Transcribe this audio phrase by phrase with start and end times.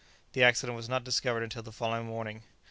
[0.33, 2.41] The accident was not discovered until the following morning.